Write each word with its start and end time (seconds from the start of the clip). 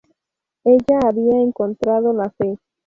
Ella 0.63 0.99
había 1.05 1.39
encontrado 1.43 2.11
la 2.11 2.31
fe. 2.31 2.57